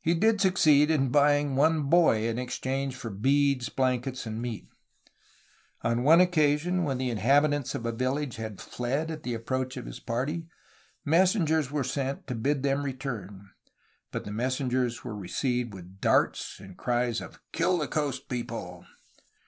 He 0.00 0.14
did 0.14 0.40
succeed 0.40 0.90
in 0.90 1.10
buying 1.12 1.54
one 1.54 1.84
boy 1.84 2.26
in 2.26 2.36
exchange 2.36 2.96
for 2.96 3.10
beads, 3.10 3.68
blankets, 3.68 4.26
and 4.26 4.42
meat. 4.42 4.66
On 5.82 6.02
one 6.02 6.20
occasion 6.20 6.82
when 6.82 6.98
the 6.98 7.10
inhabitants 7.10 7.72
of 7.76 7.86
a 7.86 7.92
village 7.92 8.34
had 8.34 8.60
fled 8.60 9.08
at 9.08 9.22
the 9.22 9.34
approach 9.34 9.76
of 9.76 9.86
his 9.86 10.00
party, 10.00 10.48
messengers 11.04 11.70
were 11.70 11.84
sent 11.84 12.26
to 12.26 12.34
bid 12.34 12.64
them 12.64 12.82
return, 12.82 13.50
but 14.10 14.24
the 14.24 14.32
mes 14.32 14.58
sengers 14.58 15.04
were 15.04 15.14
received 15.14 15.72
with 15.74 16.00
darts 16.00 16.58
and 16.58 16.76
cries 16.76 17.20
of 17.20 17.38
"Kill 17.52 17.78
the 17.78 17.86
coast 17.86 18.28
people!" 18.28 18.84